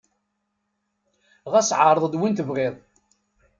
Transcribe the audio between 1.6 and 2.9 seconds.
ɛreḍ-d win tebɣiḍ.